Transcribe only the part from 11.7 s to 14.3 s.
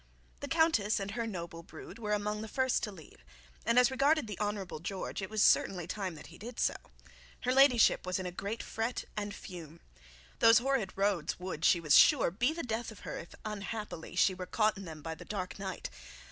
was sure, be the death of her if unhappily